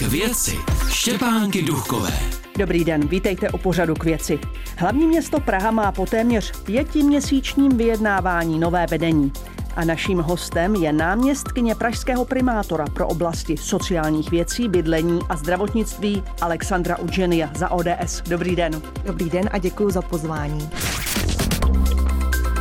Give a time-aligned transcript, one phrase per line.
[0.00, 2.12] K věci Štěpánky Duchové.
[2.58, 4.38] Dobrý den, vítejte u pořadu k věci.
[4.76, 9.32] Hlavní město Praha má po téměř pětiměsíčním vyjednávání nové vedení.
[9.76, 16.98] A naším hostem je náměstkyně pražského primátora pro oblasti sociálních věcí, bydlení a zdravotnictví Alexandra
[16.98, 18.22] Udženia za ODS.
[18.28, 18.82] Dobrý den.
[19.04, 20.70] Dobrý den a děkuji za pozvání.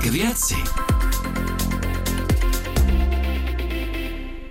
[0.02, 0.56] K věci.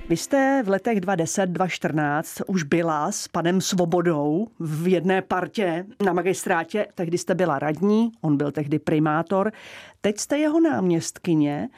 [0.09, 6.87] Vy jste v letech 2010-2014 už byla s panem Svobodou v jedné partě na magistrátě.
[6.95, 9.53] Tehdy jste byla radní, on byl tehdy primátor.
[10.01, 11.69] Teď jste jeho náměstkyně.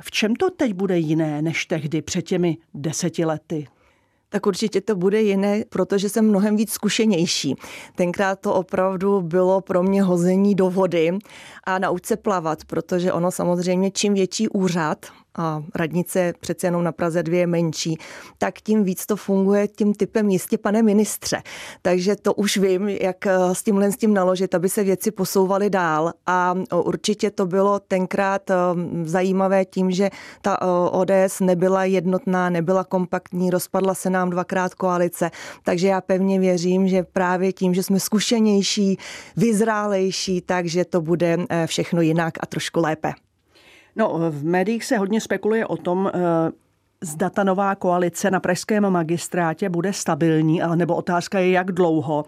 [0.00, 3.66] V čem to teď bude jiné než tehdy před těmi deseti lety?
[4.28, 7.54] tak určitě to bude jiné, protože jsem mnohem víc zkušenější.
[7.94, 11.18] Tenkrát to opravdu bylo pro mě hození do vody
[11.64, 15.06] a nauč se plavat, protože ono samozřejmě čím větší úřad,
[15.36, 17.98] a radnice přece jenom na Praze dvě je menší,
[18.38, 21.42] tak tím víc to funguje tím typem jistě, pane ministře.
[21.82, 25.70] Takže to už vím, jak eh, s tímhle s tím naložit, aby se věci posouvaly
[25.70, 26.12] dál.
[26.26, 28.54] A eh, určitě to bylo tenkrát eh,
[29.04, 30.10] zajímavé tím, že
[30.42, 30.62] ta
[30.92, 35.30] ODS nebyla jednotná, nebyla kompaktní, rozpadla se nám dvakrát koalice.
[35.62, 38.98] Takže já pevně věřím, že právě tím, že jsme zkušenější,
[39.36, 43.25] vyzrálejší, takže to bude všechno jinak a trošku lépe.
[43.96, 46.18] No, v médiích se hodně spekuluje o tom, eh,
[47.00, 52.24] zda ta nová koalice na pražském magistrátě bude stabilní, nebo otázka je, jak dlouho.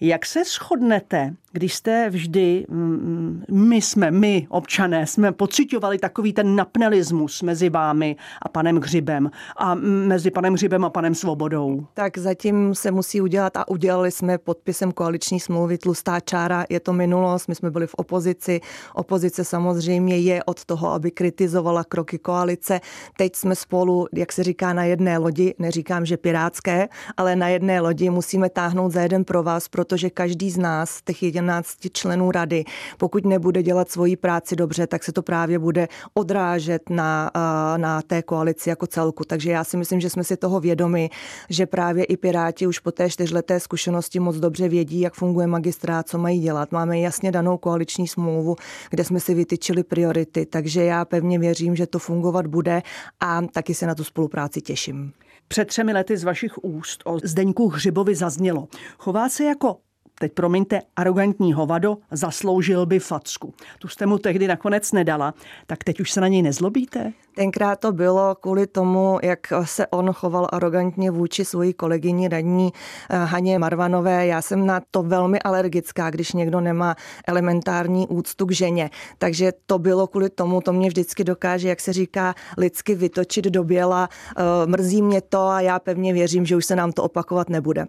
[0.00, 6.56] Jak se shodnete když jste vždy, mm, my jsme, my občané, jsme pocitovali takový ten
[6.56, 11.86] napnelismus mezi vámi a panem Hřibem a mezi panem Hřibem a panem Svobodou?
[11.94, 16.92] Tak zatím se musí udělat a udělali jsme podpisem koaliční smlouvy tlustá čára, je to
[16.92, 18.60] minulost, my jsme byli v opozici,
[18.94, 22.80] opozice samozřejmě je od toho, aby kritizovala kroky koalice.
[23.16, 27.80] Teď jsme spolu, jak se říká, na jedné lodi, neříkám, že pirátské, ale na jedné
[27.80, 32.64] lodi musíme táhnout za jeden pro vás, protože každý z nás, těch 17 členů rady,
[32.98, 37.30] pokud nebude dělat svoji práci dobře, tak se to právě bude odrážet na,
[37.76, 39.24] na té koalici jako celku.
[39.24, 41.10] Takže já si myslím, že jsme si toho vědomi,
[41.50, 46.08] že právě i Piráti už po té čtyřleté zkušenosti moc dobře vědí, jak funguje magistrát,
[46.08, 46.72] co mají dělat.
[46.72, 48.56] Máme jasně danou koaliční smlouvu,
[48.90, 52.82] kde jsme si vytyčili priority, takže já pevně věřím, že to fungovat bude
[53.20, 55.12] a taky se na tu spolupráci těším.
[55.48, 58.68] Před třemi lety z vašich úst o Zdeňku Hřibovi zaznělo.
[58.98, 59.76] Chová se jako
[60.18, 63.54] teď promiňte, arrogantní hovado, zasloužil by facku.
[63.78, 65.34] Tu jste mu tehdy nakonec nedala,
[65.66, 67.12] tak teď už se na něj nezlobíte?
[67.34, 72.72] Tenkrát to bylo kvůli tomu, jak se on choval arrogantně vůči svojí kolegyni radní
[73.10, 74.26] eh, Haně Marvanové.
[74.26, 76.96] Já jsem na to velmi alergická, když někdo nemá
[77.26, 78.90] elementární úctu k ženě.
[79.18, 83.64] Takže to bylo kvůli tomu, to mě vždycky dokáže, jak se říká, lidsky vytočit do
[83.64, 84.08] běla.
[84.36, 87.86] Eh, mrzí mě to a já pevně věřím, že už se nám to opakovat nebude.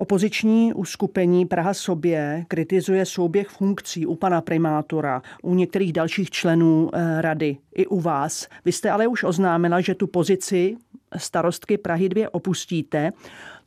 [0.00, 7.22] Opoziční uskupení Praha sobě kritizuje souběh funkcí u pana primátora, u některých dalších členů eh,
[7.22, 8.48] rady i u vás.
[8.64, 10.76] Vy jste ale už oznámila, že tu pozici
[11.16, 13.10] starostky Prahy 2 opustíte.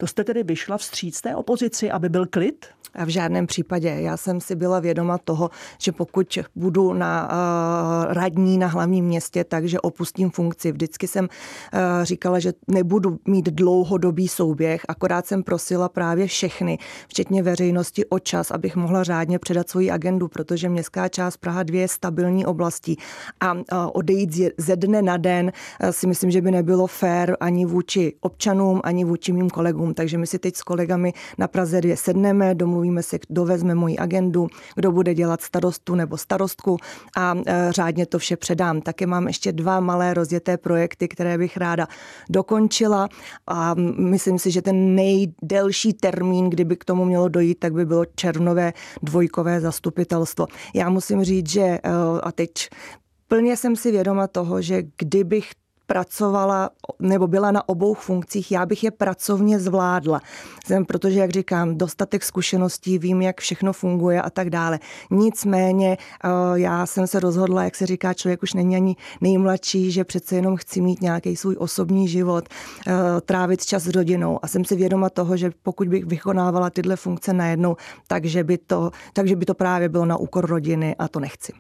[0.03, 2.65] To jste tedy vyšla vstříc té opozici, aby byl klid?
[3.05, 3.89] V žádném případě.
[3.89, 9.43] Já jsem si byla vědoma toho, že pokud budu na uh, radní na hlavním městě,
[9.43, 10.71] takže opustím funkci.
[10.71, 16.77] Vždycky jsem uh, říkala, že nebudu mít dlouhodobý souběh, akorát jsem prosila právě všechny,
[17.07, 21.79] včetně veřejnosti, o čas, abych mohla řádně předat svoji agendu, protože městská část Praha 2
[21.79, 22.97] je stabilní oblastí
[23.39, 23.61] a uh,
[23.93, 25.51] odejít ze dne na den
[25.91, 29.92] si myslím, že by nebylo fér ani vůči občanům, ani vůči mým kolegům.
[29.93, 33.97] Takže my si teď s kolegami na Praze 2 sedneme, domluvíme se, kdo vezme moji
[33.97, 36.77] agendu, kdo bude dělat starostu nebo starostku
[37.17, 38.81] a e, řádně to vše předám.
[38.81, 41.87] Také mám ještě dva malé rozjeté projekty, které bych ráda
[42.29, 43.09] dokončila
[43.47, 48.05] a myslím si, že ten nejdelší termín, kdyby k tomu mělo dojít, tak by bylo
[48.05, 50.47] červnové dvojkové zastupitelstvo.
[50.75, 51.79] Já musím říct, že e,
[52.23, 52.51] a teď
[53.27, 55.49] plně jsem si vědoma toho, že kdybych
[55.85, 60.21] pracovala nebo byla na obou funkcích, já bych je pracovně zvládla.
[60.65, 64.80] Jsem, protože, jak říkám, dostatek zkušeností, vím, jak všechno funguje a tak dále.
[65.12, 70.03] Nicméně eh, já jsem se rozhodla, jak se říká, člověk už není ani nejmladší, že
[70.03, 72.50] přece jenom chci mít nějaký svůj osobní život,
[72.88, 76.95] eh, trávit čas s rodinou a jsem si vědoma toho, že pokud bych vykonávala tyhle
[76.95, 77.75] funkce najednou,
[78.07, 81.53] takže by to, takže by to právě bylo na úkor rodiny a to nechci.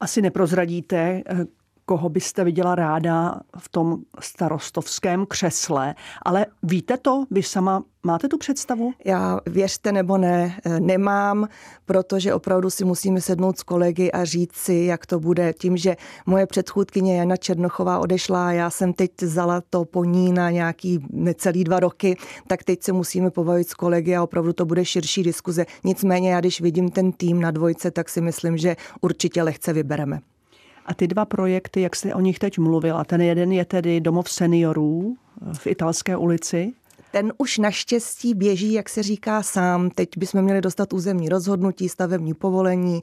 [0.00, 1.44] Asi neprozradíte, eh,
[1.92, 8.38] koho byste viděla ráda v tom starostovském křesle, ale víte to, vy sama Máte tu
[8.38, 8.92] představu?
[9.04, 11.48] Já věřte nebo ne, nemám,
[11.84, 15.52] protože opravdu si musíme sednout s kolegy a říct si, jak to bude.
[15.52, 15.96] Tím, že
[16.26, 21.64] moje předchůdkyně Jana Černochová odešla, já jsem teď zala to po ní na nějaký necelý
[21.64, 22.16] dva roky,
[22.46, 25.66] tak teď se musíme pobavit s kolegy a opravdu to bude širší diskuze.
[25.84, 30.20] Nicméně já, když vidím ten tým na dvojce, tak si myslím, že určitě lehce vybereme.
[30.86, 34.30] A ty dva projekty, jak jste o nich teď mluvila, ten jeden je tedy Domov
[34.30, 35.16] seniorů
[35.52, 36.72] v Italské ulici
[37.12, 39.90] ten už naštěstí běží, jak se říká sám.
[39.90, 43.02] Teď bychom měli dostat územní rozhodnutí, stavební povolení,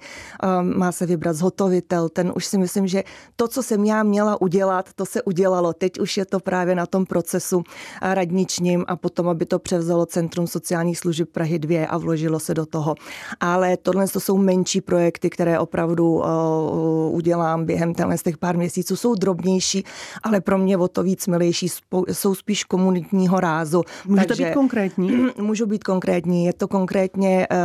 [0.59, 2.09] um, má se vybrat zhotovitel.
[2.09, 3.03] Ten už si myslím, že
[3.35, 5.73] to, co jsem já měla udělat, to se udělalo.
[5.73, 7.63] Teď už je to právě na tom procesu
[8.01, 12.65] radničním a potom, aby to převzalo Centrum sociálních služeb Prahy 2 a vložilo se do
[12.65, 12.95] toho.
[13.39, 18.95] Ale tohle to jsou menší projekty, které opravdu uh, udělám během z těch pár měsíců.
[18.95, 19.83] Jsou drobnější,
[20.23, 21.67] ale pro mě o to víc milejší.
[22.11, 23.83] Jsou spíš komunitního rázu.
[24.05, 25.11] Můžete Takže, být konkrétní?
[25.37, 26.45] Můžu být konkrétní.
[26.45, 27.57] Je to konkrétně uh,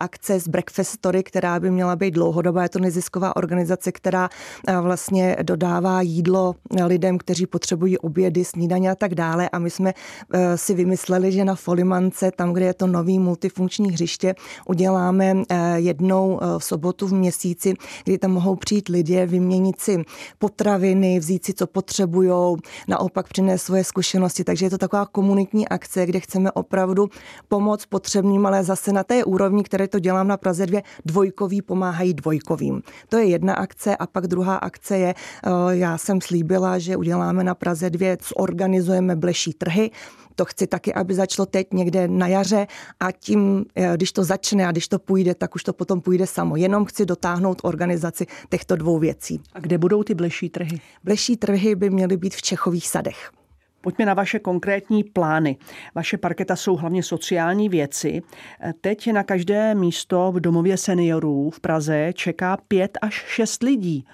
[0.00, 2.62] akce z Breakfast Story, která by měla být dlouhodobá.
[2.62, 4.28] Je to nezisková organizace, která
[4.68, 6.54] uh, vlastně dodává jídlo
[6.86, 9.48] lidem, kteří potřebují obědy, snídaně a tak dále.
[9.48, 9.94] A my jsme
[10.34, 14.34] uh, si vymysleli, že na Folimance, tam, kde je to nový multifunkční hřiště,
[14.68, 15.42] uděláme uh,
[15.74, 17.74] jednou uh, v sobotu v měsíci,
[18.04, 20.04] kdy tam mohou přijít lidé, vyměnit si
[20.38, 22.56] potraviny, vzít si, co potřebují,
[22.88, 24.44] naopak přinést svoje zkušenosti.
[24.44, 27.08] Takže je to taková komunitní akce, kde chceme opravdu
[27.48, 32.14] pomoct potřebným, ale zase na té úrovni, které to dělám na Praze 2, dvojkový pomáhají
[32.14, 32.82] dvojkovým.
[33.08, 37.44] To je jedna akce a pak druhá akce je, eh, já jsem slíbila, že uděláme
[37.44, 39.90] na Praze 2, zorganizujeme bleší trhy,
[40.34, 42.66] to chci taky, aby začalo teď někde na jaře
[43.00, 46.26] a tím, eh, když to začne a když to půjde, tak už to potom půjde
[46.26, 46.56] samo.
[46.56, 49.40] Jenom chci dotáhnout organizaci těchto dvou věcí.
[49.52, 50.80] A kde budou ty bleší trhy?
[51.04, 53.41] Bleší trhy by měly být v Čechových sadech.
[53.82, 55.56] Pojďme na vaše konkrétní plány.
[55.94, 58.22] Vaše parketa jsou hlavně sociální věci.
[58.80, 64.04] Teď na každé místo v domově seniorů v Praze čeká pět až šest lidí.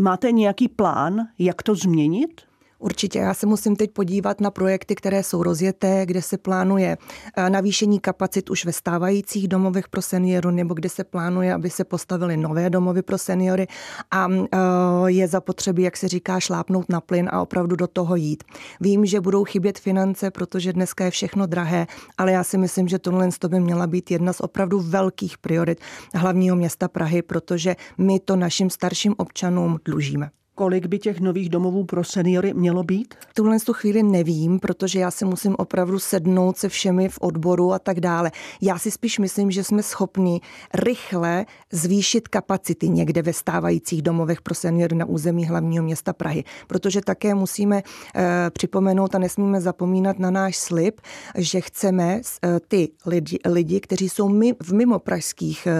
[0.00, 2.47] Máte nějaký plán, jak to změnit?
[2.78, 6.96] Určitě, já se musím teď podívat na projekty, které jsou rozjeté, kde se plánuje
[7.36, 11.84] eh, navýšení kapacit už ve stávajících domovech pro seniory, nebo kde se plánuje, aby se
[11.84, 13.66] postavily nové domovy pro seniory.
[14.10, 14.58] A eh,
[15.06, 18.44] je zapotřebí, jak se říká, šlápnout na plyn a opravdu do toho jít.
[18.80, 21.86] Vím, že budou chybět finance, protože dneska je všechno drahé,
[22.18, 25.80] ale já si myslím, že tohle by měla být jedna z opravdu velkých priorit
[26.14, 31.84] hlavního města Prahy, protože my to našim starším občanům dlužíme kolik by těch nových domovů
[31.84, 33.14] pro seniory mělo být?
[33.28, 37.72] V tuhle tu chvíli nevím, protože já si musím opravdu sednout se všemi v odboru
[37.72, 38.30] a tak dále.
[38.60, 40.40] Já si spíš myslím, že jsme schopni
[40.74, 47.00] rychle zvýšit kapacity někde ve stávajících domovech pro seniory na území hlavního města Prahy, protože
[47.00, 51.00] také musíme e, připomenout a nesmíme zapomínat na náš slib,
[51.36, 52.20] že chceme e,
[52.68, 55.72] ty lidi, lidi kteří jsou my, v mimopražských e,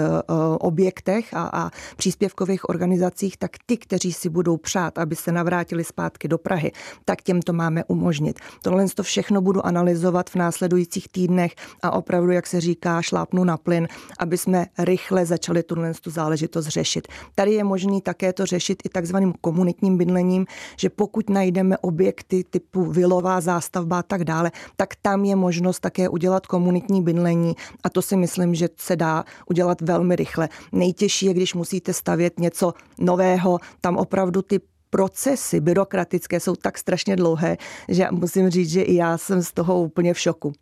[0.58, 6.28] objektech a, a příspěvkových organizacích, tak ty, kteří si budou přát, aby se navrátili zpátky
[6.28, 6.72] do Prahy,
[7.04, 8.40] tak těm to máme umožnit.
[8.62, 13.56] Tohle to všechno budu analyzovat v následujících týdnech a opravdu, jak se říká, šlápnu na
[13.56, 13.88] plyn,
[14.18, 17.08] aby jsme rychle začali tuhle tu záležitost řešit.
[17.34, 22.84] Tady je možný také to řešit i takzvaným komunitním bydlením, že pokud najdeme objekty typu
[22.84, 28.02] vilová zástavba a tak dále, tak tam je možnost také udělat komunitní bydlení a to
[28.02, 30.48] si myslím, že se dá udělat velmi rychle.
[30.72, 34.57] Nejtěžší je, když musíte stavět něco nového, tam opravdu ty
[34.90, 37.56] procesy byrokratické jsou tak strašně dlouhé,
[37.88, 40.52] že musím říct, že i já jsem z toho úplně v šoku.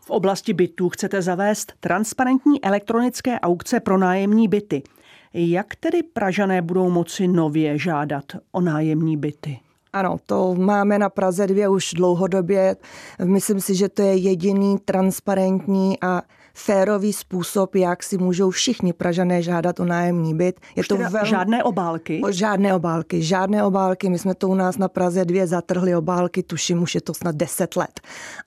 [0.00, 4.82] V oblasti bytů chcete zavést transparentní elektronické aukce pro nájemní byty.
[5.34, 9.60] Jak tedy Pražané budou moci nově žádat o nájemní byty?
[9.92, 12.76] Ano, to máme na Praze dvě už dlouhodobě.
[13.24, 16.22] Myslím si, že to je jediný transparentní a
[16.54, 20.60] férový způsob, jak si můžou všichni Pražané žádat o nájemní byt.
[20.76, 21.28] Je Už to velmi...
[21.28, 22.20] Žádné obálky?
[22.24, 24.08] O, žádné obálky, žádné obálky.
[24.08, 27.36] My jsme to u nás na Praze dvě zatrhli obálky, tuším, už je to snad
[27.36, 28.00] 10 let.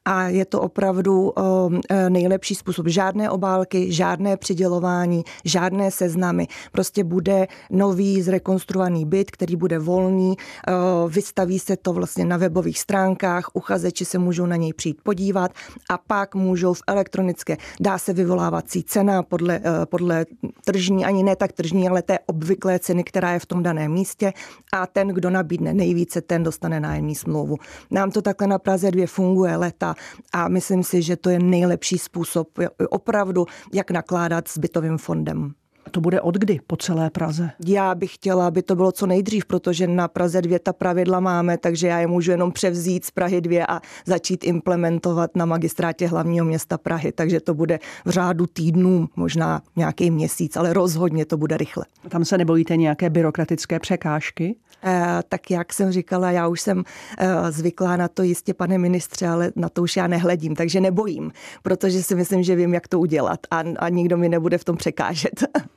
[0.05, 2.87] A je to opravdu o, e, nejlepší způsob.
[2.87, 6.47] Žádné obálky, žádné přidělování, žádné seznamy.
[6.71, 12.79] Prostě bude nový zrekonstruovaný byt, který bude volný, o, vystaví se to vlastně na webových
[12.79, 15.51] stránkách, uchazeči se můžou na něj přijít podívat
[15.89, 20.25] a pak můžou v elektronické, dá se vyvolávací cena podle, eh, podle
[20.65, 24.33] tržní, ani ne tak tržní, ale té obvyklé ceny, která je v tom daném místě
[24.73, 27.57] a ten, kdo nabídne nejvíce, ten dostane nájemní smlouvu.
[27.91, 29.95] Nám to takhle na Praze 2 funguje leta
[30.33, 32.47] a myslím si, že to je nejlepší způsob
[32.89, 35.53] opravdu, jak nakládat s bytovým fondem.
[35.91, 37.50] To bude od kdy po celé Praze?
[37.67, 41.58] Já bych chtěla, aby to bylo co nejdřív, protože na Praze dvě ta pravidla máme,
[41.58, 46.46] takže já je můžu jenom převzít z Prahy dvě a začít implementovat na magistrátě hlavního
[46.46, 47.12] města Prahy.
[47.12, 51.86] Takže to bude v řádu týdnů, možná nějaký měsíc, ale rozhodně to bude rychle.
[52.10, 54.56] Tam se nebojíte nějaké byrokratické překážky?
[54.84, 56.84] Eh, tak jak jsem říkala, já už jsem
[57.17, 61.32] eh, zvyklá na to jistě, pane ministře, ale na to už já nehledím, takže nebojím,
[61.63, 64.77] protože si myslím, že vím, jak to udělat a, a nikdo mi nebude v tom
[64.77, 65.44] překážet.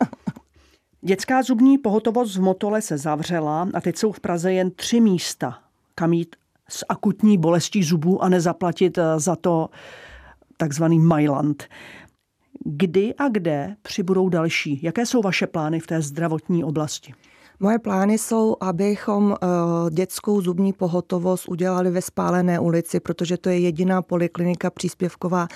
[1.02, 5.58] Dětská zubní pohotovost v Motole se zavřela a teď jsou v Praze jen tři místa,
[5.94, 6.36] kam jít
[6.68, 9.70] s akutní bolestí zubů a nezaplatit eh, za to
[10.56, 11.64] takzvaný Mailand.
[12.64, 14.80] Kdy a kde přibudou další?
[14.82, 17.14] Jaké jsou vaše plány v té zdravotní oblasti?
[17.62, 19.46] Moje plány jsou, abychom eh,
[19.90, 25.48] dětskou zubní pohotovost udělali ve Spálené ulici, protože to je jediná poliklinika příspěvková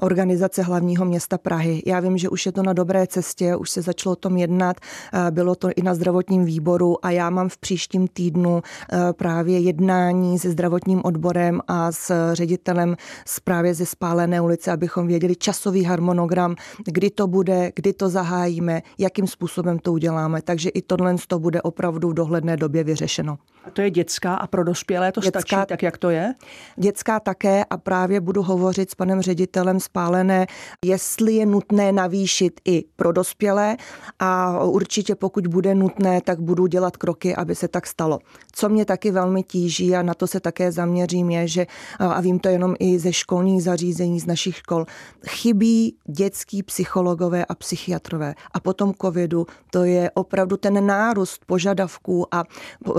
[0.00, 1.82] organizace hlavního města Prahy.
[1.86, 4.76] Já vím, že už je to na dobré cestě, už se začalo o tom jednat,
[4.80, 9.58] eh, bylo to i na zdravotním výboru a já mám v příštím týdnu eh, právě
[9.58, 12.96] jednání se zdravotním odborem a s ředitelem
[13.44, 19.26] právě ze Spálené ulice, abychom věděli časový harmonogram, kdy to bude, kdy to zahájíme, jakým
[19.26, 20.42] způsobem to uděláme.
[20.42, 23.38] Takže i tohle to bude bude opravdu v dohledné době vyřešeno.
[23.64, 26.34] A to je dětská a pro dospělé to dětská, stačí tak, jak to je?
[26.76, 30.46] Dětská také a právě budu hovořit s panem ředitelem Spálené,
[30.84, 33.76] jestli je nutné navýšit i pro dospělé
[34.18, 38.18] a určitě pokud bude nutné, tak budu dělat kroky, aby se tak stalo.
[38.52, 41.66] Co mě taky velmi tíží a na to se také zaměřím je, že
[41.98, 44.86] a vím to jenom i ze školních zařízení, z našich škol,
[45.28, 48.34] chybí dětský psychologové a psychiatrové.
[48.52, 52.44] A potom covidu to je opravdu ten nárůst požadavků a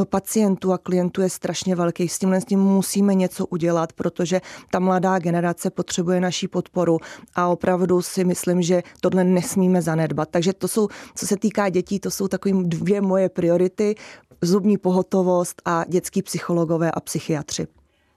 [0.09, 2.07] pacientů a klientů je strašně velký.
[2.07, 7.00] S tímhle s tím musíme něco udělat, protože ta mladá generace potřebuje naší podporu
[7.35, 10.29] a opravdu si myslím, že tohle nesmíme zanedbat.
[10.29, 13.95] Takže to jsou, co se týká dětí, to jsou takové dvě moje priority,
[14.41, 17.67] zubní pohotovost a dětský psychologové a psychiatři.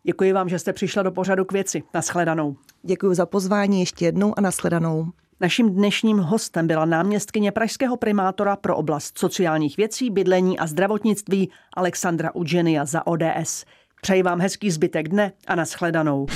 [0.02, 1.83] Děkuji vám, že jste přišla do pořadu k věci.
[1.95, 2.56] Naschledanou.
[2.83, 5.06] Děkuji za pozvání ještě jednou a naschledanou.
[5.40, 12.35] Naším dnešním hostem byla náměstkyně pražského primátora pro oblast sociálních věcí, bydlení a zdravotnictví Alexandra
[12.35, 13.64] Udženia za ODS.
[14.02, 16.26] Přeji vám hezký zbytek dne a naschledanou.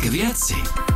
[0.00, 0.89] K věci.